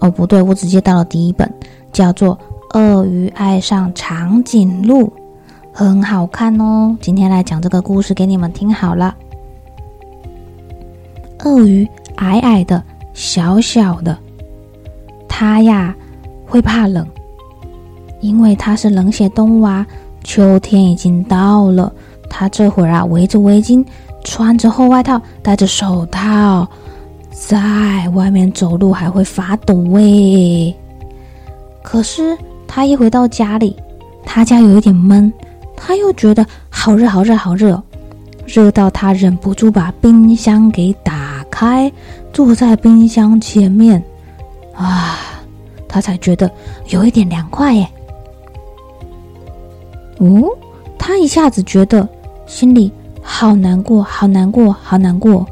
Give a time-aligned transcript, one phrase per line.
[0.00, 1.52] 哦，不对，我只接到了第一本，
[1.92, 2.38] 叫做
[2.78, 5.06] 《鳄鱼爱上长颈鹿》，
[5.72, 6.96] 很好看哦。
[7.00, 9.16] 今天来讲这个故事给你们听好了。
[11.44, 12.82] 鳄鱼矮矮的，
[13.12, 14.16] 小小的，
[15.28, 15.94] 它呀
[16.46, 17.06] 会怕冷，
[18.20, 19.86] 因为它是冷血动物啊。
[20.24, 21.92] 秋天已经到了，
[22.28, 23.84] 它这会儿啊围着围巾，
[24.24, 26.68] 穿着厚外套，戴着手套。
[27.40, 30.74] 在外面走路还会发抖喂，
[31.82, 32.36] 可是
[32.66, 33.74] 他一回到家里，
[34.24, 35.32] 他家有一点闷，
[35.76, 37.80] 他又觉得好热好热好热，
[38.44, 41.90] 热到他忍不住把冰箱给打开，
[42.32, 44.02] 坐在冰箱前面，
[44.74, 45.16] 啊，
[45.88, 46.50] 他才觉得
[46.88, 47.88] 有一点凉快耶。
[50.18, 50.50] 哦，
[50.98, 52.06] 他一下子觉得
[52.46, 55.46] 心里好难过，好难过，好难过。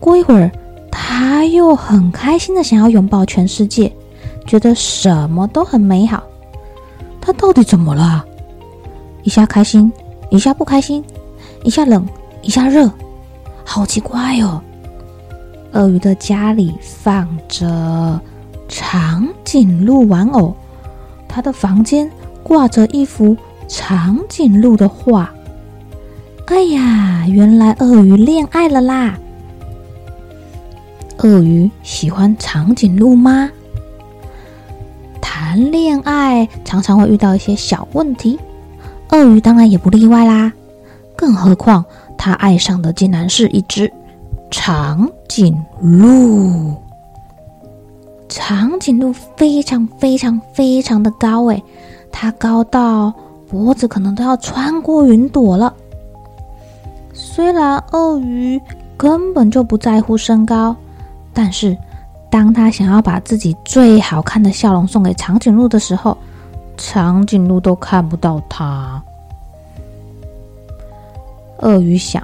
[0.00, 0.50] 过一会儿，
[0.90, 3.92] 他又很开心的想要拥抱全世界，
[4.46, 6.22] 觉得什么都很美好。
[7.20, 8.24] 他到底怎么了？
[9.22, 9.92] 一下开心，
[10.30, 11.04] 一下不开心，
[11.62, 12.04] 一下冷，
[12.40, 12.90] 一下热，
[13.64, 14.60] 好奇怪哦。
[15.72, 18.18] 鳄鱼的家里放着
[18.66, 20.52] 长颈鹿玩偶，
[21.28, 22.10] 他的房间
[22.42, 23.36] 挂着一幅
[23.68, 25.30] 长颈鹿的画。
[26.46, 29.16] 哎呀，原来鳄鱼恋爱了啦！
[31.22, 33.50] 鳄鱼喜欢长颈鹿吗？
[35.20, 38.38] 谈恋爱常常会遇到一些小问题，
[39.10, 40.50] 鳄鱼当然也不例外啦。
[41.14, 41.84] 更何况
[42.16, 43.92] 他爱上的竟然是一只
[44.50, 46.74] 长颈鹿。
[48.28, 51.62] 长颈鹿非常非常非常的高诶，
[52.10, 53.12] 它高到
[53.46, 55.74] 脖子可能都要穿过云朵了。
[57.12, 58.58] 虽然鳄鱼
[58.96, 60.74] 根本就不在乎身高。
[61.42, 61.74] 但是，
[62.30, 66.14] 当他想要把自己最好看的笑容送给长颈鹿的时候，
[66.76, 69.02] 长颈鹿都看不到他。
[71.60, 72.22] 鳄鱼想：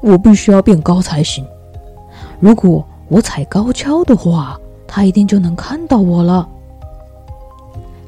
[0.00, 1.44] 我必须要变高才行。
[2.38, 6.48] 如果我踩高跷的话，他一定就能看到我了。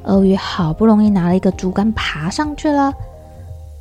[0.03, 2.93] 鳄鱼好不容易拿了一个竹竿爬上去了，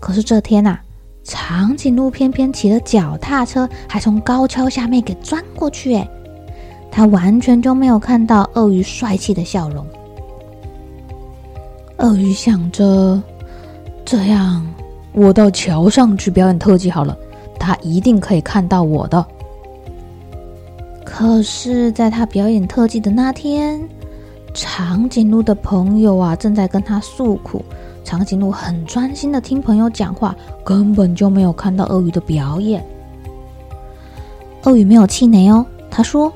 [0.00, 0.76] 可是这天呐，
[1.22, 6.08] 长颈鹿偏偏骑了脚踏车，还从高跷下面给钻过去，哎。
[6.94, 9.84] 他完全就没有看到鳄鱼帅气的笑容。
[11.96, 13.20] 鳄鱼想着，
[14.04, 14.62] 这样
[15.12, 17.16] 我到桥上去表演特技好了，
[17.58, 19.24] 他一定可以看到我的。
[21.02, 23.80] 可是，在他表演特技的那天，
[24.52, 27.64] 长颈鹿的朋友啊正在跟他诉苦，
[28.04, 32.84] 长颈鹿很专心的听朋友讲话，根本就没有看到鳄鱼的表演。
[34.64, 36.30] 鳄鱼没有气馁哦，他说。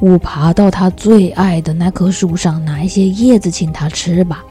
[0.00, 4.42] 我爬到他最爱的那棵树上，拿一些叶子请他吃吧。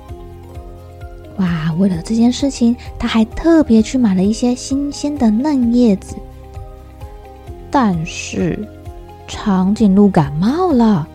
[1.38, 1.74] 哇！
[1.80, 6.16] 为了这件事情，他还特别去买了一些新鲜的嫩叶子。
[7.72, 8.68] 但是，
[9.28, 11.08] 长颈鹿感冒了，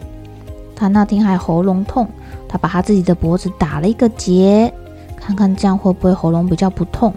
[0.75, 2.09] 他那天还喉咙痛，
[2.49, 4.73] 他把他自己的脖子打了一个结，
[5.17, 7.13] 看看这样会不会喉咙比较不痛。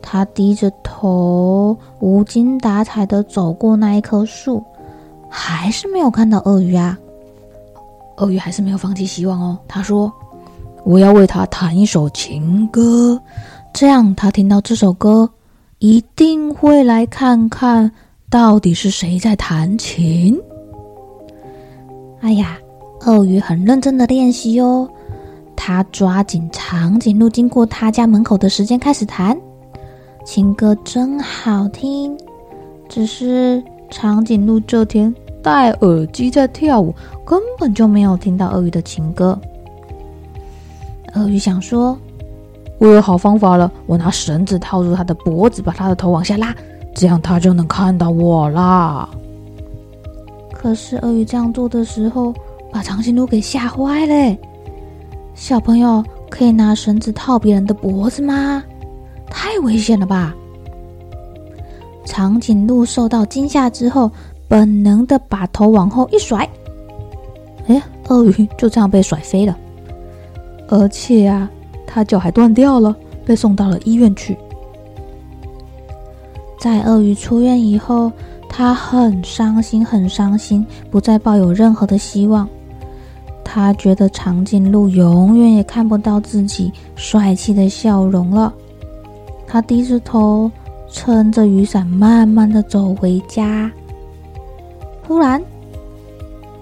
[0.00, 4.64] 他低着头，无精打采的走过那一棵树。
[5.28, 6.98] 还是没有看到鳄鱼啊！
[8.16, 9.58] 鳄鱼还是没有放弃希望哦。
[9.68, 10.12] 他说
[10.84, 13.20] ：“我要为他弹一首情歌，
[13.72, 15.28] 这样他听到这首歌，
[15.78, 17.90] 一定会来看看
[18.28, 20.36] 到底是谁在弹琴。”
[22.20, 22.58] 哎呀，
[23.02, 24.88] 鳄鱼很认真的练习哦。
[25.54, 29.38] 他抓紧长颈鹿经过他家门口的时间开始弹
[30.24, 32.16] 情歌，真好听。
[32.88, 33.62] 只是。
[33.90, 36.94] 长颈鹿这天戴耳机在跳舞，
[37.24, 39.38] 根本就没有听到鳄鱼的情歌。
[41.14, 41.98] 鳄鱼想说
[42.78, 46.54] ：“我有好方法了，我拿绳子套住它的脖子，把它的头往下拉，
[46.94, 49.08] 这样它就能看到我啦。”
[50.52, 52.34] 可是鳄鱼这样做的时候，
[52.70, 54.36] 把长颈鹿给吓坏了。
[55.34, 58.62] 小朋友可以拿绳子套别人的脖子吗？
[59.30, 60.34] 太危险了吧！
[62.08, 64.10] 长颈鹿受到惊吓之后，
[64.48, 66.48] 本能的把头往后一甩，
[67.66, 69.54] 哎，鳄鱼就这样被甩飞了，
[70.68, 71.50] 而且啊，
[71.86, 72.96] 它脚还断掉了，
[73.26, 74.34] 被送到了医院去。
[76.58, 78.10] 在鳄鱼出院以后，
[78.48, 82.48] 他很伤心，很伤心，不再抱有任何的希望。
[83.44, 88.52] 他觉得长颈鹿永远也看不到自己帅气的笑容了。
[89.46, 90.50] 他低着头，
[90.90, 93.70] 撑着雨伞，慢慢的走回家。
[95.06, 95.42] 突然，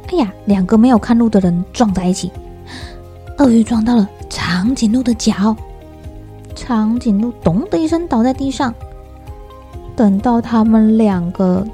[0.08, 2.30] 哎呀，两个没有看路的人撞在一起，
[3.38, 5.56] 鳄鱼撞到了长颈鹿的脚，
[6.54, 8.74] 长颈鹿咚的一声倒在地上。
[9.96, 11.66] 等到他们两个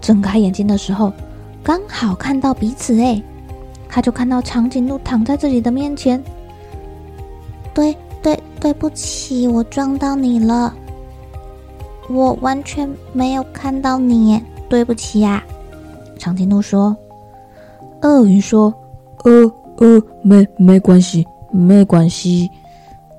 [0.00, 1.12] 睁开眼睛的时候，
[1.62, 3.00] 刚好看到彼此。
[3.00, 3.20] 哎，
[3.88, 6.22] 他就看到长颈鹿躺在自己的面前。
[7.74, 10.74] 对对，对不起，我撞到你了。
[12.08, 15.42] 我完全没有看到你，对不起呀。
[16.18, 16.96] 长颈鹿说
[18.02, 18.72] ：“鳄鱼说，
[19.24, 22.48] 呃呃，没没关系，没关系。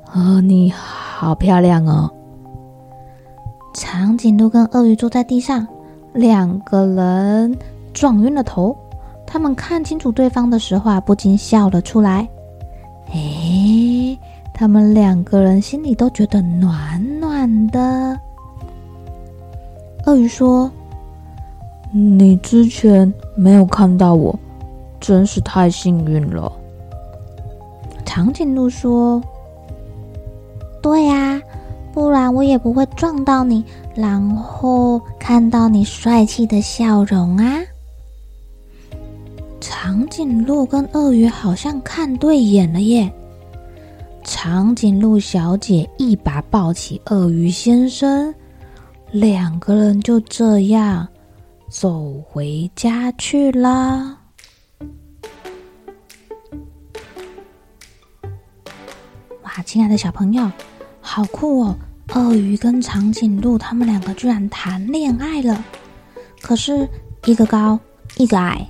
[0.05, 2.09] 啊、呃，你好漂亮哦。”
[3.73, 5.67] 长颈鹿跟鳄鱼坐在地上，
[6.13, 7.57] 两个人
[7.93, 8.75] 撞晕了头。
[9.25, 12.27] 他们看清楚对方的时候啊，不禁笑了出来。
[13.11, 14.17] 哎，
[14.53, 18.19] 他们两个人心里都觉得暖暖的。
[20.05, 20.71] 鳄鱼说。
[21.95, 24.37] 你之前没有看到我，
[24.99, 26.51] 真是太幸运了。
[28.03, 29.21] 长颈鹿说
[30.81, 31.39] ：“对呀，
[31.93, 33.63] 不然我也不会撞到你，
[33.93, 37.59] 然后看到你帅气的笑容啊。”
[39.61, 43.11] 长颈鹿跟鳄鱼好像看对眼了耶。
[44.23, 48.33] 长颈鹿小姐一把抱起鳄鱼先生，
[49.13, 51.07] 两个人就这样。
[51.69, 54.17] 走回家去啦！
[59.43, 60.51] 哇，亲爱的小朋友，
[60.99, 61.75] 好酷哦！
[62.15, 65.63] 鳄鱼跟长颈鹿他们两个居然谈恋爱了。
[66.41, 66.89] 可是，
[67.25, 67.79] 一个高，
[68.17, 68.67] 一个矮，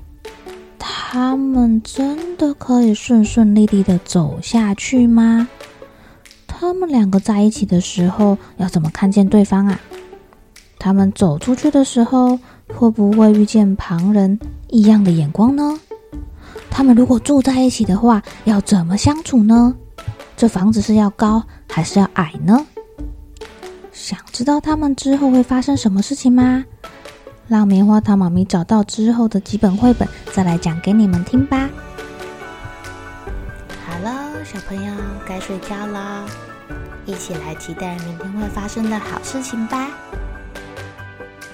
[0.78, 5.48] 他们真的可以顺顺利利的走下去吗？
[6.48, 9.80] 他们两个在一起的时候，要怎么看见对方啊？
[10.84, 12.38] 他们走出去的时候，
[12.76, 14.38] 会不会遇见旁人
[14.68, 15.80] 异样的眼光呢？
[16.70, 19.74] 他们如果住在一起的话，要怎么相处呢？
[20.36, 22.66] 这房子是要高还是要矮呢？
[23.94, 26.66] 想知道他们之后会发生什么事情吗？
[27.48, 31.70] 让棉花糖妈咪找到之后的几本绘本，再来讲给你们听吧。
[33.88, 34.94] 好了，小朋友
[35.26, 36.26] 该睡觉了，
[37.06, 39.88] 一起来期待明天会发生的好事情吧。